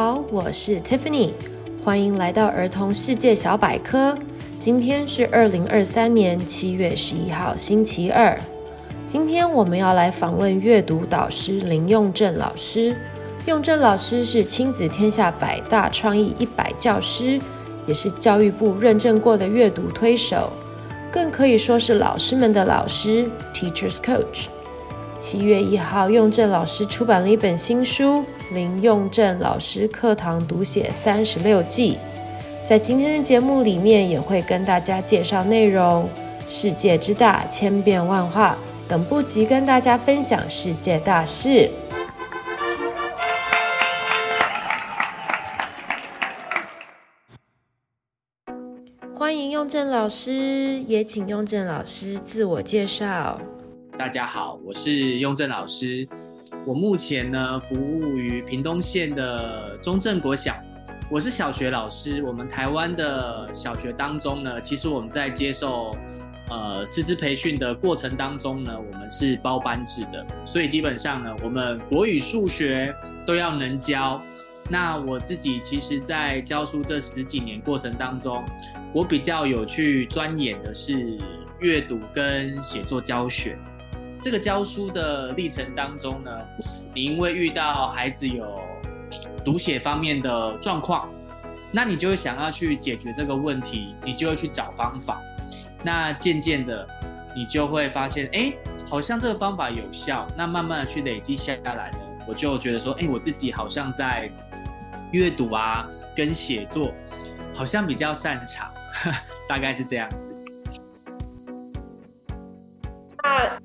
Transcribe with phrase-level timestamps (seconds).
[0.00, 1.32] 好，我是 Tiffany，
[1.82, 4.16] 欢迎来到儿童世界小百科。
[4.60, 8.40] 今天是二零二三年七月十一号，星期二。
[9.08, 12.96] 今天我们要来访问阅读导师林用正老师。
[13.46, 17.40] 用正老师是亲子天下百大创意一百教师，
[17.84, 20.52] 也是教育部认证过的阅读推手，
[21.10, 24.46] 更可以说是老师们的老师 （Teachers Coach）。
[25.18, 28.04] 七月一号，用正老师出版了一本新书
[28.50, 31.94] 《林用正老师课堂读写三十六计》。
[32.66, 36.08] 在今天的节目里面，也会跟大家介绍内容。
[36.48, 38.56] 世界之大，千变万化。
[38.88, 41.70] 等不及跟大家分享世界大事。
[49.14, 53.38] 欢迎用正老师，也请用正老师自我介绍。
[53.98, 56.08] 大家好，我是用正老师。
[56.66, 60.54] 我目前呢服务于屏东县的中正国小，
[61.10, 62.22] 我是小学老师。
[62.22, 65.96] 我们台湾的小学当中呢，其实我们在接受。
[66.50, 72.90] 呃，师资培训的过程当中呢，我们是包班制的，所以基本上呢，我们国语、数学
[73.26, 74.18] 都要能教。
[74.70, 78.42] 那我自己其实，在教书这十几年过程当中，
[78.94, 81.18] 我比较有去钻研的是
[81.60, 83.58] 阅读跟写作教学。
[84.20, 86.30] 这个教书的历程当中呢，
[86.94, 88.60] 你因为遇到孩子有
[89.44, 91.08] 读写方面的状况，
[91.72, 95.20] 那你就会想要去解决这个问题，你就会去找方法。
[95.84, 96.86] 那渐渐的，
[97.34, 98.52] 你就会发现，哎，
[98.86, 100.26] 好像这个方法有效。
[100.36, 104.28] 那慢慢的去累积下来呢，我就觉得说，哎，我自己好像在
[105.12, 106.92] 阅读啊，跟写作，
[107.54, 108.68] 好像比较擅长，
[109.48, 110.34] 大概是这样子。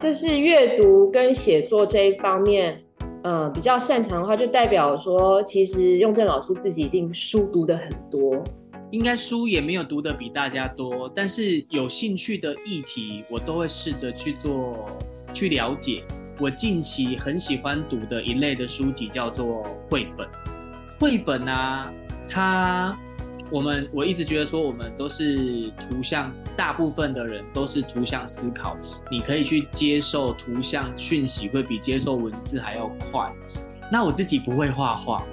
[0.03, 2.78] 就是阅读跟写作这一方面，
[3.24, 8.44] 呃，比较擅长的话，就代表说，其实用正老师自己一定书读得很多。
[8.91, 14.90] 应该书也没有读得比大家多，但是有兴趣的议题，我都会试着去做
[15.34, 16.03] 去了解。
[16.38, 20.28] 我近期很喜欢读的一类的书籍叫做绘本。
[21.00, 21.90] 绘本啊，
[22.28, 23.00] 它
[23.51, 28.75] 我们我一直觉得说，我们都是图像，大部分的人都是图像思考。
[29.11, 33.31] 你可以去接受图像讯息，会比接受文字还要快。
[33.91, 35.23] 那我自己不会画画，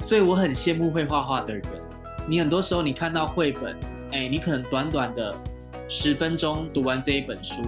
[0.00, 1.64] 所以我很羡慕会画画的人。
[2.28, 3.74] 你很多时候，你看到绘本，
[4.12, 5.34] 哎，你可能短短的
[5.88, 7.62] 十分钟读完这一本书，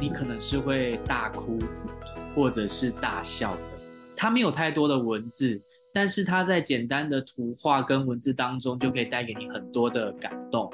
[0.00, 1.58] 你可能是会大哭，
[2.34, 3.60] 或者是大笑的。
[4.16, 5.60] 它没有太多的文字，
[5.94, 10.68] 但是它在简单的图画跟文字当中，就可以带给你很多的感动。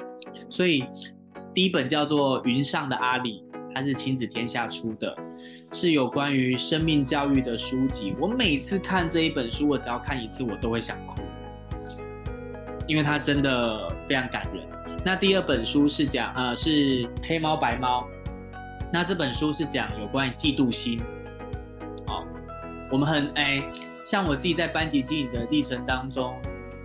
[0.49, 0.83] 所以
[1.53, 3.43] 第一本叫做《云上的阿里》，
[3.73, 5.15] 它是亲子天下出的，
[5.71, 8.15] 是有关于生命教育的书籍。
[8.19, 11.21] 我每次看这一本书，我只要看一次，我都会想哭。
[12.87, 14.67] 因为它真的非常感人。
[15.05, 18.07] 那第二本书是讲，呃，是黑猫白猫。
[18.91, 20.99] 那这本书是讲有关于嫉妒心。
[22.07, 22.25] 哦，
[22.91, 23.61] 我们很哎，
[24.03, 26.35] 像我自己在班级经营的历程当中，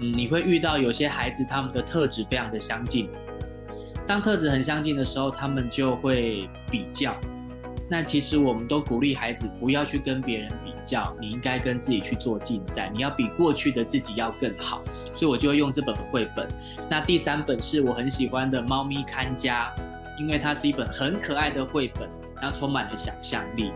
[0.00, 3.08] 嗯，你会遇到有些孩子他们的特质非常的相近。
[4.06, 7.16] 当特质很相近的时候，他们就会比较。
[7.88, 14.80] 那其实我们都鼓励孩子不要去跟别人比较，你应该跟自己去做竞赛，你要比过去的自己要更好。
[15.14, 16.46] 所以我就会用这本绘本。
[16.90, 19.72] 那第三本是我很喜欢的《猫咪看家》，
[20.20, 22.08] 因为它是一本很可爱的绘本，
[22.40, 23.72] 然后充满了想象力。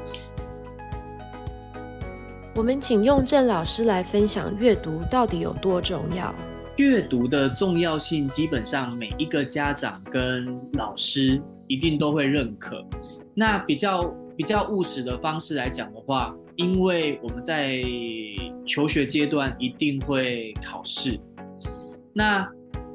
[2.52, 6.34] 我们请用正老师来分享阅读到底有多重要。
[6.76, 12.84] 阅读的重要性，基本上每一个家长跟老师一定都会认可。
[13.34, 17.80] 那比较比较务实的方式来讲的话，因为我们在
[18.66, 21.18] 求学阶段一定会考试。
[22.12, 22.46] 那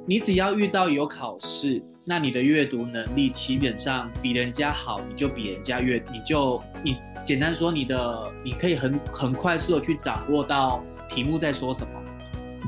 [0.06, 12.00] 你只要遇到有考试，那你的阅读能力基本上比人家好，你就比人家阅，你就你简单说，你的你可以很很快速的去掌握到题目在说什么，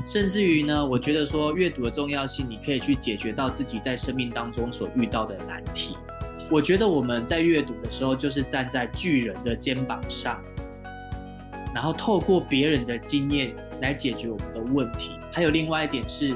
[0.04, 5.96] 甚至于呢，我觉得说阅读的重要性，你可以去解决到自己在生命当中所遇到的难题。
[6.50, 10.42] 我觉得我们在阅读的时候，就是站在巨人的肩膀上，
[11.72, 15.12] 然后透过别人的经验来解决我们的问题。
[15.30, 16.34] 还有另外一点是，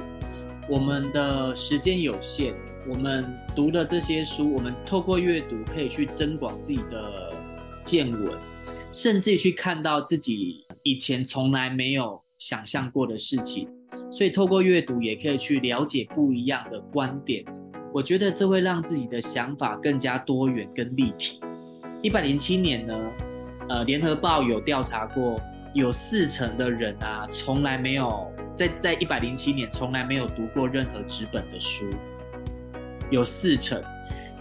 [0.69, 2.55] 我们的时间有限，
[2.89, 3.25] 我们
[3.55, 7.33] 读的这些书，我们透过阅读可以去增广自己的
[7.83, 8.33] 见闻，
[8.93, 13.69] 甚至去看到自己以前从来没有想象过的事情。
[14.11, 17.45] 所以透过阅读也可以去了解不一样的观点。
[17.95, 21.41] 我觉得这会让自己的想法更加多元跟立体。
[22.03, 22.95] 一百零七年呢，
[23.69, 25.41] 呃，联合报有调查过。
[25.75, 31.89] 有四成的人啊，从来没有在在一百零七年从来没有读过任何纸本的书，
[33.13, 33.81] 有四成。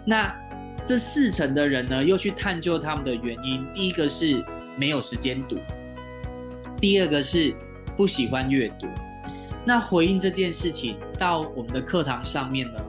[0.04, 0.36] 那
[0.84, 3.64] 这四成的人呢，又去探究他们的原因。
[3.72, 4.44] 第一个是
[4.76, 5.60] 没有时间读，
[6.80, 7.56] 第二个是
[7.96, 8.88] 不喜欢阅读。
[9.64, 12.84] 那回应这件事情到我们的课堂上面呢，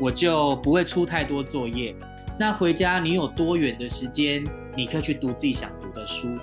[0.00, 1.94] 我就不会出太多作业。
[2.36, 4.44] 那回家你有多远的时间，
[4.74, 6.36] 你可以去读自己想读的书，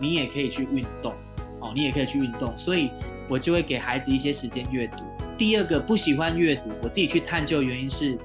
[0.00, 1.12] 你也可以去运动，
[1.60, 2.56] 哦，你也可以去运动。
[2.56, 2.90] 所以
[3.28, 5.04] 我就会给孩子一些时间阅读。
[5.36, 8.18] 第二个不喜欢阅读，我自己去探究原因是，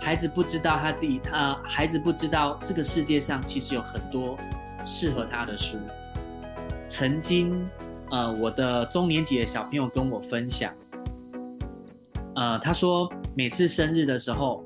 [0.00, 4.36] 孩子不知道他自己，他孩子不知道这个世界上其实有很多
[4.84, 5.78] 适合他的书。
[6.86, 7.68] 曾经，
[8.10, 10.72] 呃，我的中年级的小朋友跟我分享，
[12.34, 14.64] 呃，他说每次生日的时候。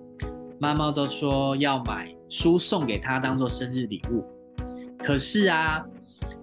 [0.60, 4.24] 妈妈都说要买书送给他当做生日礼物，
[4.96, 5.84] 可是啊，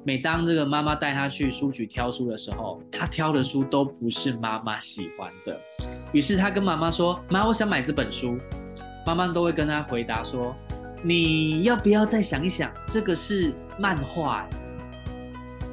[0.03, 5.55] 每当这个妈妈带他去书局挑书的时候，他挑的书都不是妈妈喜欢的。
[6.11, 8.37] 于是他跟妈妈说：“妈，我想买这本书。”
[9.05, 10.55] 妈妈都会跟他回答说
[11.03, 12.71] ：“你要不要再想一想？
[12.87, 14.47] 这个是漫画。”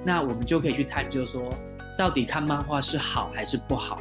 [0.05, 1.53] 那我们就可以去探究说，
[1.97, 4.01] 到底看漫画是好还是不好？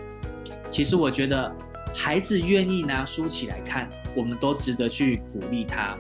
[0.70, 1.56] 其实我觉得。
[1.98, 5.96] 孩子愿意拿书起来看，我们都值得去鼓励他。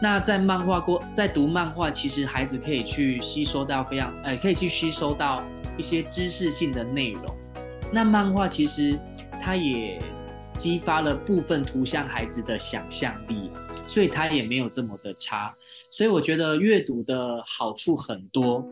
[0.00, 5.42] 那在漫画过，在读漫画，其实孩子可以去吸收到非常，呃，可以去吸收到
[5.78, 7.24] 一些知识性的内容。
[7.92, 8.98] 那漫画其实
[9.40, 9.98] 它也
[10.54, 13.50] 激发了部分图像孩子的想象力，
[13.86, 15.54] 所以它也没有这么的差。
[15.90, 18.66] 所以我觉得阅读的好处很多。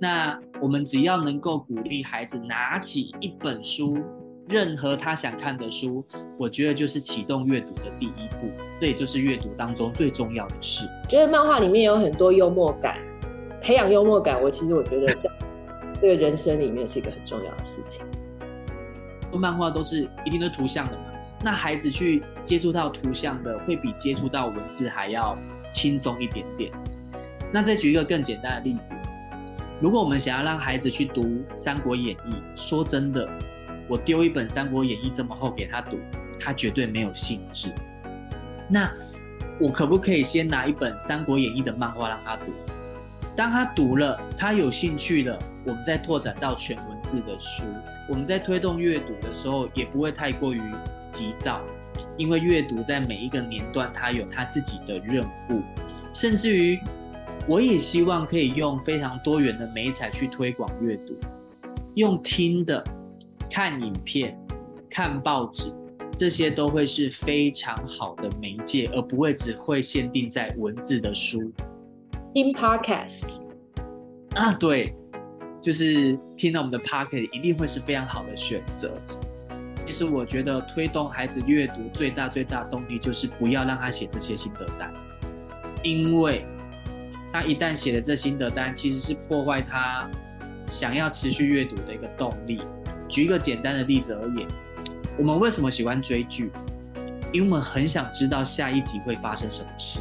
[0.00, 3.96] 那我们只要能够鼓励孩子拿起一本书。
[4.48, 6.02] 任何他想看的书，
[6.38, 10.88] 我觉得就是启动阅读的第一步，这也就是阅读当中最重要的事。
[11.08, 12.96] 觉得漫画里面有很多幽默感，
[13.60, 15.28] 培养幽默感，我其实我觉得 在
[16.00, 18.06] 这个人生里面是一个很重要的事情。
[19.32, 21.04] 漫画都是一定的图像的嘛，
[21.42, 25.36] 那孩子去接触到图像的，会比接触到文字还要
[25.72, 26.70] 轻松一点点。
[27.52, 28.94] 那再举一个更简单的例子，
[29.80, 31.22] 如果我们想要让孩子去读
[31.52, 33.28] 《三国演义》，说真的。
[33.90, 35.96] 我丢一本《三国演义》这么厚给他读，
[36.38, 37.72] 他绝对没有兴致。
[38.68, 38.92] 那
[39.58, 42.52] 我可不可以先拿一本《三国演义》的漫画让他读？
[43.34, 47.64] 当他读了，他有兴趣了，我们再拓展到全文字的书。
[48.08, 50.60] 我们在推动阅读的时候，也不会太过于
[51.10, 51.60] 急躁，
[52.16, 55.62] 因为阅读在每一个年段，它有它自己的任务。
[56.12, 56.80] 甚至于，
[57.46, 61.16] 我也希望可以用非常多元的媒材去推广阅读，
[61.94, 62.84] 用听的。
[63.50, 64.38] 看影片、
[64.90, 65.72] 看报纸，
[66.18, 71.52] 这些都会是非常好的媒介，而不会只会限定在文字的书。
[72.34, 73.52] 听 Podcast
[74.34, 74.92] 啊，对，
[75.62, 79.00] 就是听到我们的 Podcast 一定会是非常好的选择。
[79.86, 84.92] 其实我觉得推动孩子阅读最大最大动力就是不要让他写这些心得单，
[85.84, 86.44] 因为
[87.32, 90.10] 他一旦写了这心得单，其实是破坏他
[90.64, 92.60] 想要持续阅读的一个动力。
[93.08, 94.48] 举一个简单的例子而言，
[95.18, 96.52] 我们为什么喜欢追剧？
[97.32, 100.00] 因为我们很想知道下一集会发生什么事。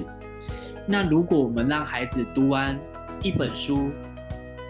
[0.85, 2.79] 那如果我们让孩子读完
[3.23, 3.89] 一本书，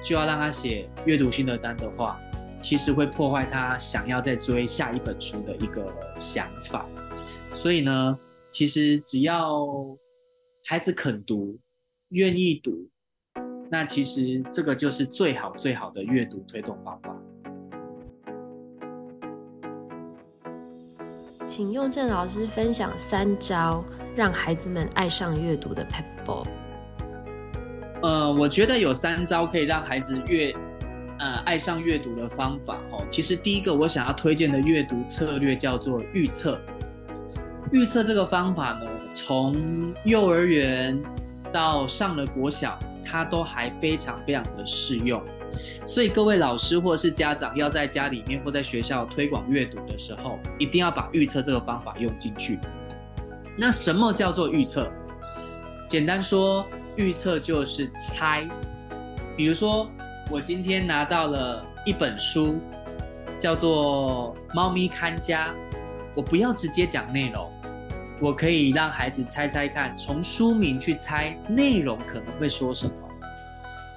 [0.01, 2.17] 就要让他写阅读心得单的话，
[2.61, 5.85] 其实会破坏他想要再追下一本书的一个
[6.17, 6.85] 想法。
[7.53, 8.17] 所以呢，
[8.49, 9.67] 其实只要
[10.65, 11.59] 孩子肯读、
[12.09, 12.89] 愿意读，
[13.69, 17.13] 那其实这个就是最好最好的阅读推动方法。
[21.47, 23.83] 请用正老师分享三招
[24.15, 26.45] 让孩子们爱上阅读的撇步。
[28.03, 30.53] 呃，我觉得有三招可以让孩子阅
[31.19, 33.03] 呃爱上阅读的方法哦。
[33.09, 36.59] 其实第一个我想要推荐的阅读策略叫做预测。
[37.71, 39.55] 预测这个方法呢，从
[40.03, 41.01] 幼儿园
[41.51, 45.21] 到上了国小，它都还非常非常的适用。
[45.85, 52.59] 所以各位老师或者是家长要在家里面或在学校推广阅读的时候，一定要把预测这个方法用进去。
[53.57, 54.89] 那什么叫做预测？
[55.87, 56.65] 简单说，
[56.97, 58.47] 预测就是猜。
[59.35, 59.89] 比如说，
[60.29, 62.57] 我今天拿到了一本书，
[63.37, 65.47] 叫做《猫咪看家》，
[66.13, 67.49] 我不要直接讲内容，
[68.19, 73.06] 我可以让孩子猜猜看，从书名去猜内容可能会说什么。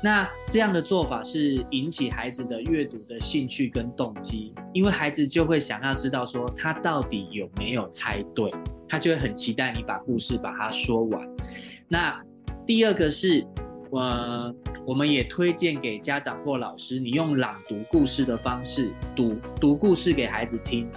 [0.02, 8.50] 那这样的做法是引起孩子的阅读的兴趣跟动机，因为孩子就会想要知道说他到底有没有猜对，
[8.88, 11.28] 他就会很期待你把故事把它说完。
[11.86, 12.18] 那
[12.66, 13.46] 第二个是，
[13.90, 14.54] 呃，
[14.86, 20.90] 我我们也推荐给家长或老师，你用朗读故事的方式读读故事给孩子听。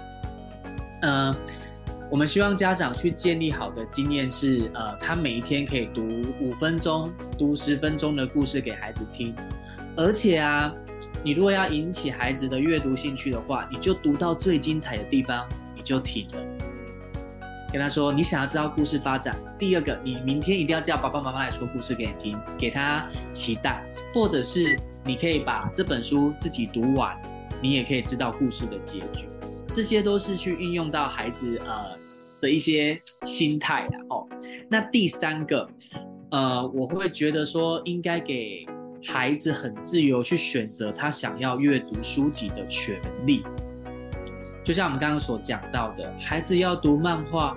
[1.03, 1.35] 呃，
[2.13, 6.07] 我们希望家长去建立好的经验是，呃，他每一天可以读
[6.39, 9.33] 五分钟、读十分钟的故事给孩子听。
[9.97, 10.71] 而且啊，
[11.23, 15.43] 你如果要引起孩子的阅读兴趣的话，你就读到最精彩的地方，
[15.75, 16.43] 你就停了。
[17.71, 19.35] 跟他说，你想要知道故事发展。
[19.57, 27.19] 第二个，你明天一定要叫爸爸妈妈来说故事给你听，给他期待，或者是你可以把这本书自己读完，
[27.59, 29.27] 你也可以知道故事的结局。
[29.69, 32.02] 这些都是去运用到孩子呃
[32.43, 34.27] 的一些心态的哦。
[34.69, 35.65] 那第三个，
[36.29, 38.65] 呃，我会觉得说应该给
[39.01, 43.43] 孩子很自由去选择他想要阅读书籍的权利。
[44.63, 47.55] 就像我们刚刚所讲到的，孩子要读漫画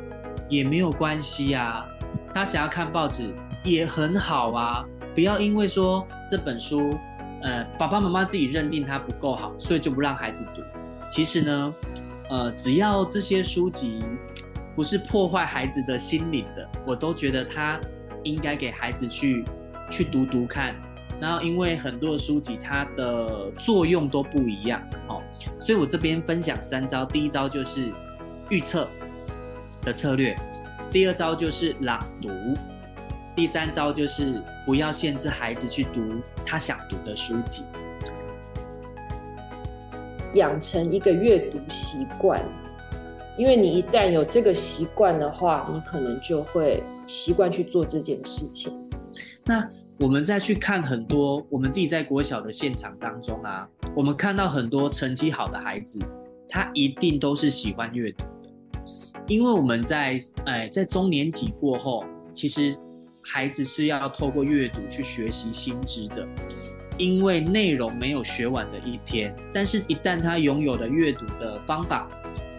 [0.48, 1.84] 也没有关系啊，
[2.32, 4.84] 他想要看报纸也很好啊。
[5.14, 6.96] 不要因为说这本书，
[7.42, 10.62] 呃，爸爸妈妈自己认定它不够好，所以就不让孩子读。
[11.10, 11.74] 其实呢，
[12.28, 14.00] 呃，只要这些书籍
[14.76, 17.80] 不是破坏孩子的心灵的，我都觉得他
[18.22, 19.42] 应该给孩子去
[19.90, 20.74] 去读读看。
[21.18, 25.22] 然后，因为很多的书籍它的作用都不一样哦，
[25.58, 27.06] 所以我这边分享三招。
[27.06, 27.90] 第一招就是
[28.50, 28.86] 预测
[29.82, 30.36] 的策略，
[30.92, 32.28] 第二招就是朗读，
[33.34, 37.64] 第三招就是不要限制孩子去读他想读的书籍，
[40.34, 42.44] 养成一个阅读习惯。
[43.38, 48.72] 因为你一旦有这个习惯的话，你可能就会习惯去做这件事情。
[49.44, 49.68] 那。
[49.98, 55.98] 我们再去看很多我们自己在国小的现场当中啊，我们看到很多成绩好的孩子，
[56.50, 58.50] 他一定都是喜欢阅读的，
[59.26, 62.76] 因为我们在哎在中年级过后，其实
[63.24, 66.28] 孩子是要透过阅读去学习新知的，
[66.98, 72.06] 因为内容没有学完的一天，但是一旦他拥有了阅读的方法、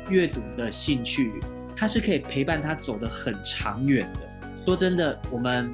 [0.09, 1.33] 阅读的兴趣，
[1.75, 4.19] 他是可以陪伴他走得很长远的。
[4.65, 5.73] 说真的，我们。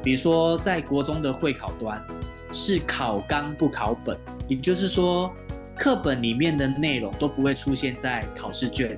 [0.00, 2.00] 比如说，在国中的会考端
[2.52, 4.16] 是考纲不考本，
[4.46, 5.30] 也就是说，
[5.76, 8.96] 课本里面的内容都不会出现在考试卷。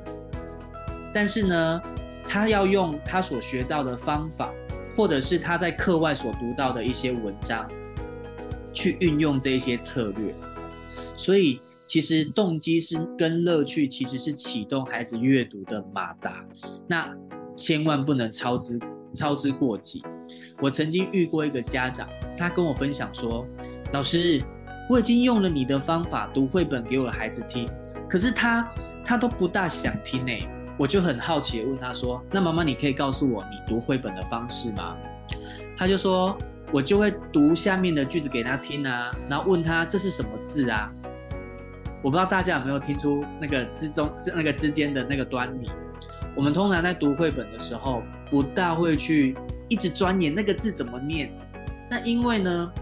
[1.12, 1.82] 但是呢，
[2.22, 4.52] 他要用他所学到的方法，
[4.94, 7.66] 或者是他在课外所读到的一些文章，
[8.74, 10.34] 去运用这些策略。
[11.16, 11.58] 所以，
[11.90, 16.46] 其实动机是跟乐趣，其实是启动孩子阅读的马达。
[16.86, 17.12] 那
[17.56, 18.78] 千万不能操之
[19.12, 20.00] 操之过急。
[20.60, 22.06] 我曾经遇过一个家长，
[22.38, 23.44] 他跟我分享说
[23.92, 24.40] ：“老师，
[24.88, 27.68] 我已经用了你的方法读绘本给我的孩子听，
[28.08, 28.72] 可是他
[29.04, 34.96] 他都不大想听诶。”我就很好奇的问他说：“那妈妈，你可以告诉我你读绘本的方式吗？”
[35.76, 36.38] 他就说
[36.72, 40.88] ：“我就会读下面的句子给他听啊，然后问他这是什么字啊？”
[42.02, 45.70] 我不知道大家有没有听出那个之中那个之间的那个端倪。
[46.34, 49.36] 我们通常在读绘本的时候，不大会去。
[49.72, 51.30] 一直钻研那个字怎么念，
[51.88, 52.72] 那因为呢，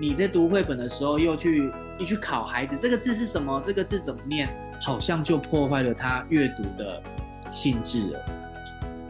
[0.00, 3.62] 你在读绘本的时候又去一去考孩子，这个字是什么？
[3.66, 4.48] 这个字怎么念？
[4.80, 7.02] 好像就破坏了他阅读的
[7.50, 8.20] 性质了。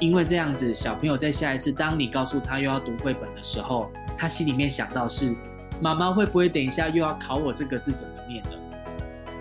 [0.01, 5.33] 因为这样子，小朋友在下一次当你告诉他又要读绘本的时候，他心里面想到是
[5.81, 8.51] 妈妈会不会等一下又要考我这个字怎么念呢？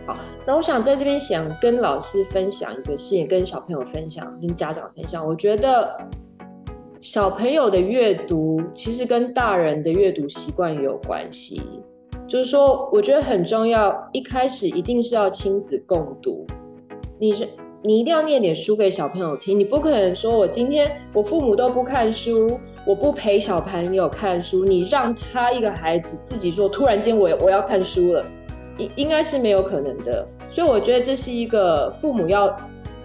[0.08, 5.96] 好，那我想在这边想跟老师分享一个事，跟小朋友分享，跟家长分享，我觉得。
[7.00, 11.62] 小朋友的阅读其实跟大人的阅读习惯也有关系，
[12.28, 13.96] 就是说，我觉得很重要。
[14.12, 16.44] 一开始一定是要亲子共读，
[17.20, 17.48] 你是
[17.84, 28.26] 你一定要念点书给小朋友听，你不可能说我今天我父母都不看书，我不陪小朋友看书，你让他一个孩子自己说，突然间我我要看书了，
[28.78, 30.28] 应应该是没有可能的。
[30.52, 32.56] 所以我觉得这是一个父母要。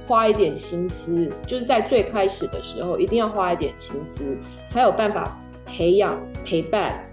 [0.05, 4.37] 花一点心思，就是在最开始的时候，一定要花一点心思，
[4.67, 7.09] 才有办法培养、陪伴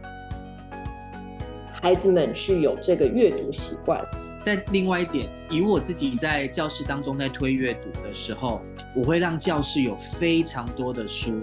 [1.71, 4.03] 孩子们去有这个阅读习惯。
[4.41, 8.59] 在另外一点，以我自己在教室当中在推阅读的时候，
[8.95, 11.41] 我会让教室有非常多的书。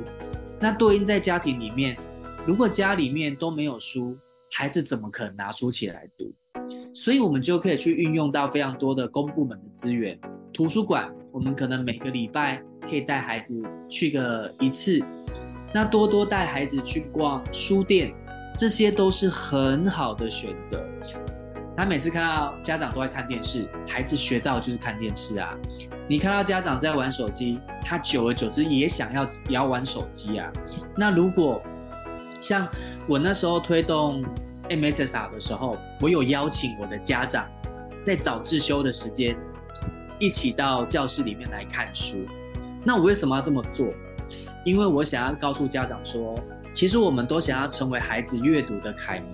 [0.58, 1.96] 那对应在家庭里面，
[2.44, 4.16] 如果家里面都没有书，
[4.50, 6.34] 孩子怎么可能拿书起来读？
[6.96, 10.18] 所以，我们就可以去运用到非常多的公部门的资源，
[10.50, 11.06] 图书馆。
[11.30, 14.98] 我们可能每个礼拜可以带孩子去个一次，
[15.74, 18.14] 那多多带孩子去逛书店，
[18.56, 20.82] 这些都是很好的选择。
[21.76, 25.54] 他每次看到家长都在看电视，孩子学到就是看电视啊。
[26.08, 30.50] 你看到家长在玩手机，他久而久之也想要也要玩手机啊。
[30.96, 31.62] 那如果
[32.40, 32.66] 像
[33.06, 34.24] 我那时候推动
[34.68, 37.46] MSSR 的时候，我有邀请我的家长
[38.02, 39.36] 在早自修的时间
[40.18, 42.26] 一起到教室里面来看书。
[42.84, 43.88] 那我为什么要这么做？
[44.64, 46.34] 因为我想要告诉家长说，
[46.72, 49.26] 其实我们都想要成为孩子阅读的楷模，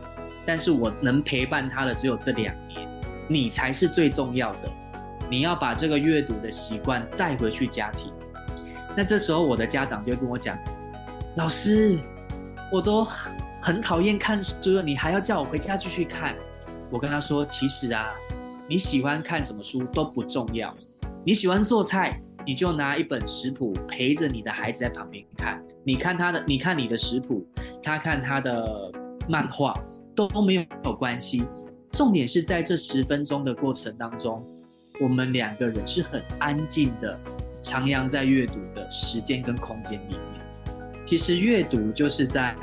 [0.44, 2.86] 但是我能陪伴他的只有这两年，
[3.28, 4.70] 你才是最重要的。
[5.30, 8.12] 你要把这个阅读的习惯带回去家庭。
[8.94, 10.58] 那这时候我的家长就跟我讲，
[11.36, 11.98] 老师，
[12.70, 13.02] 我都
[13.62, 16.34] 很讨厌看书，你还要叫我回家继续看？
[16.90, 18.08] 我跟他说，其实啊，
[18.68, 20.76] 你喜欢看什么书都不重要。
[21.24, 25.62] 你喜欢做菜，你就拿一本食谱陪着你的孩子在旁边看。
[25.84, 27.46] 你看他的，你看你的食谱，
[27.80, 28.90] 他看他的
[29.28, 29.72] 漫画
[30.16, 31.44] 都没有有关系。
[31.92, 34.44] 重点是在这十分钟的过程当中，
[35.00, 37.16] 我们两个人是很安静的，
[37.62, 41.04] 徜徉在阅读的时间跟空间里面。
[41.06, 42.56] 其实阅读就是在。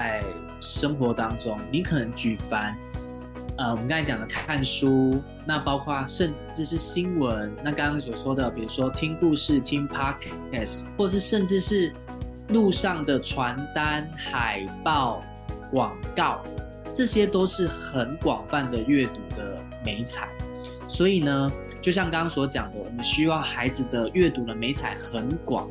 [0.60, 2.78] 生活当中，你可能举凡，
[3.58, 11.94] 呃，我们刚才讲的看书，那包括甚至是新闻，那刚刚所说的，比如说听故事、听 podcast，或是甚至是
[12.50, 15.22] 路上的传单、海报、
[15.72, 16.42] 广告，
[16.92, 20.30] 这些都是很广泛的阅读的美彩。
[20.88, 21.52] 所以呢，
[21.82, 25.70] 就像刚刚所讲的，我们需要孩子的阅读的美彩很广，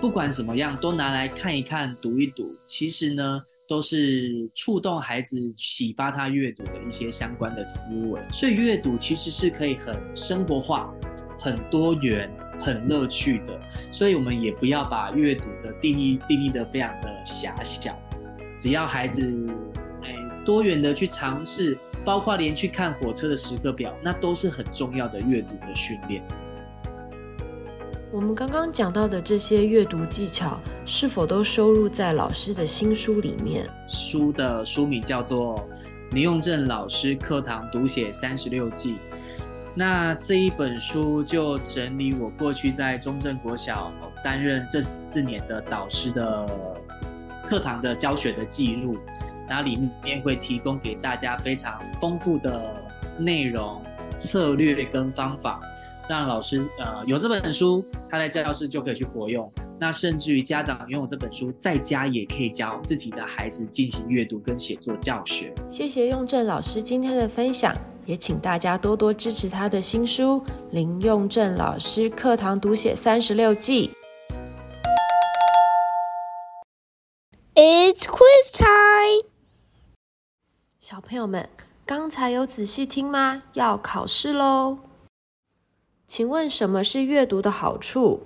[0.00, 2.54] 不管怎么样，都拿来看一看、读一读。
[2.66, 3.42] 其实呢。
[3.66, 10.92] 都是触动孩子、启发他阅读的一些相关的思维，所以阅读其实是可以很生活化、
[11.38, 12.30] 很多元、
[12.60, 13.58] 很乐趣的。
[13.90, 17.98] 所以我们也不要把阅读的定义定义得非常的狭小，
[18.58, 19.32] 只要孩子
[20.02, 26.22] 哎多元的去尝试，包括连去看火车的时刻表，那都是很重要的阅读的训练。
[28.14, 33.68] 我们刚刚讲到的这些阅读技巧，是否都收录在老师的新书里面？
[33.88, 35.56] 书的书名叫做
[36.14, 38.92] 《林用正老师课堂读写三十六计》。
[39.74, 46.46] 那这一本书就整理我过去在中正国小担任这四年的导师的
[47.42, 48.96] 课堂的教学的记录，
[49.48, 52.80] 那里面会提供给大家非常丰富的
[53.18, 53.82] 内容、
[54.14, 55.60] 策略跟方法。
[56.08, 59.50] 让老师呃有这本书，他在教室就可以去活用。
[59.80, 65.54] 那甚至于家长拥有这本书，在家也可以教自己的孩子进行阅读跟写作教学。
[65.68, 70.40] 谢谢用正老师今天的分享，也请大家多多支持他的新书
[70.70, 73.88] 《林用正老师课堂读写三十六计》。
[77.54, 79.28] It's quiz time！
[80.80, 81.48] 小朋友们，
[81.86, 83.42] 刚才有仔细听吗？
[83.54, 84.78] 要考试喽！
[86.06, 88.22] 请问什么是阅读的好处？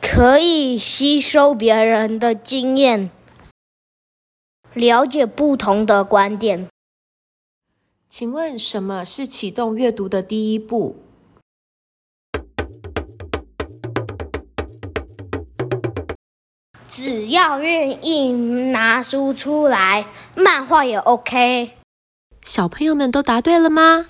[0.00, 3.10] 可以吸收别人的经验，
[4.72, 6.68] 了解不同的观点。
[8.08, 10.96] 请问什么是启动阅读的第一步？
[16.88, 21.72] 只要愿意拿书出来，漫画也 OK。
[22.51, 24.07] 小朋友们都答对了吗？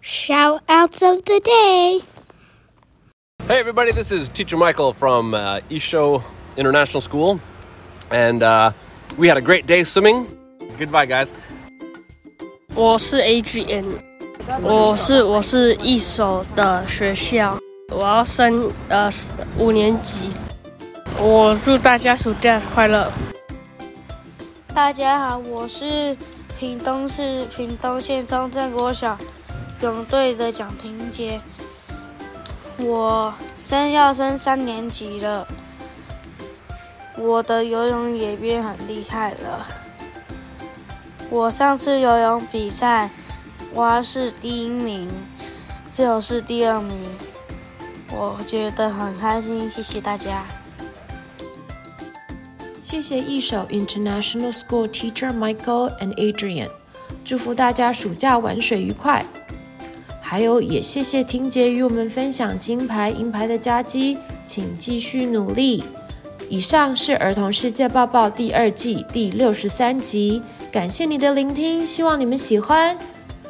[0.00, 2.04] Shoutouts of the day.
[3.48, 6.22] Hey everybody, this is Teacher Michael from uh, Isho
[6.56, 7.40] International School,
[8.12, 8.70] and uh,
[9.18, 10.28] we had a great day swimming.
[10.78, 11.30] Goodbye, guys.
[12.76, 13.84] 我是 Adrian，
[14.62, 17.58] 我是我是一手的学校，
[17.90, 19.10] 我要升呃
[19.58, 20.30] 五年级。
[21.17, 23.11] 我祝大家暑假快乐！
[24.73, 26.15] 大家好，我是
[26.57, 29.17] 屏东市屏东县中正国小
[29.81, 31.41] 泳队的蒋婷杰，
[32.77, 33.33] 我
[33.65, 35.45] 真要升三年级了，
[37.17, 39.65] 我的游泳也变很厉害了。
[41.29, 43.09] 我上次游泳比赛，
[43.75, 45.09] 蛙是第一名，
[45.89, 47.09] 自由是第二名，
[48.11, 50.43] 我觉得很开心，谢谢大家。
[52.89, 56.71] 谢谢一手 International School Teacher Michael and Adrian，
[57.23, 59.23] 祝福大家暑假玩水愉快。
[60.19, 65.83] 还有也谢谢婷姐与我们分享金牌银牌的佳绩，请继续努力。
[66.49, 72.97] 以上是儿童世界报报第二季第六十三集，感谢你的聆听，希望你们喜欢。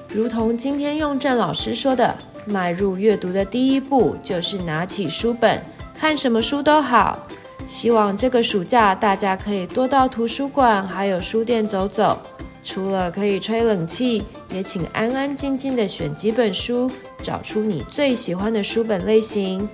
[0.09, 2.13] 如同今天用正老师说的，
[2.45, 5.61] 迈入阅读的第一步就是拿起书本，
[5.97, 7.25] 看什么书都好。
[7.69, 12.17] 希望这个暑假大家可以多到图书馆还有书店走走，
[12.63, 16.89] 除了可以吹冷气，也请安安静静的选几本书，
[17.21, 19.69] 找出你最喜欢的书本类型。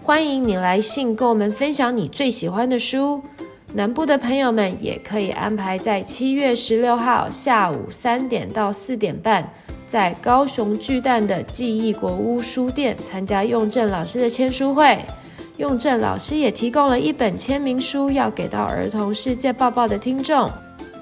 [0.00, 3.20] 欢迎你来信跟我们分享你最喜欢的书。
[3.72, 9.52] 南部的朋友们也可以安排在七月十六号下午三点到四点半，
[9.88, 15.04] 在高雄巨蛋的记忆国屋书店参加用正老师的签书会。
[15.56, 20.50] 用正老师也提供了一本签名书要给到儿童世界报报的听众，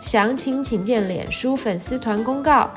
[0.01, 2.71] 详情请见脸书粉丝团公告。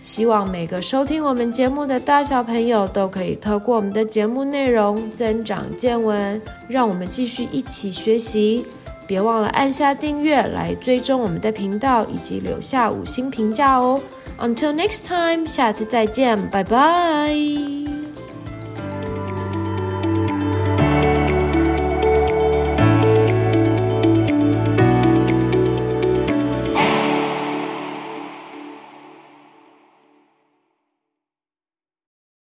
[0.00, 8.66] 希望每个收听我们节目的大小朋友都可以透过我们的节目内容增长见闻，让我们继续一起学习。
[9.06, 14.00] 别忘了按下订阅来追踪我们的频道，以及留下五星评价哦。
[14.40, 17.91] Until next time，下次再见，拜拜。